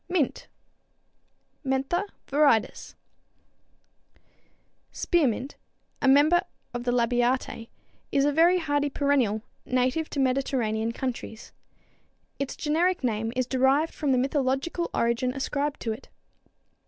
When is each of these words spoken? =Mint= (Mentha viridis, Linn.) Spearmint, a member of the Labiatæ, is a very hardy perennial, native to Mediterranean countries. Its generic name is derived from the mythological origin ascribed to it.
=Mint= 0.09 0.47
(Mentha 1.63 2.05
viridis, 2.25 2.95
Linn.) 2.95 4.23
Spearmint, 4.91 5.55
a 6.01 6.07
member 6.07 6.41
of 6.73 6.85
the 6.85 6.91
Labiatæ, 6.91 7.67
is 8.11 8.25
a 8.25 8.31
very 8.31 8.57
hardy 8.57 8.89
perennial, 8.89 9.43
native 9.63 10.09
to 10.09 10.19
Mediterranean 10.19 10.91
countries. 10.91 11.51
Its 12.39 12.55
generic 12.55 13.03
name 13.03 13.31
is 13.35 13.45
derived 13.45 13.93
from 13.93 14.11
the 14.11 14.17
mythological 14.17 14.89
origin 14.91 15.33
ascribed 15.33 15.79
to 15.81 15.91
it. 15.91 16.09